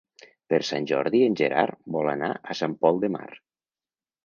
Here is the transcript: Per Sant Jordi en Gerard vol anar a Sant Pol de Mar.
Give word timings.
Per 0.53 0.59
Sant 0.69 0.87
Jordi 0.91 1.21
en 1.25 1.35
Gerard 1.43 1.77
vol 1.97 2.11
anar 2.15 2.31
a 2.55 2.59
Sant 2.63 2.77
Pol 2.87 3.01
de 3.07 3.13
Mar. 3.19 3.31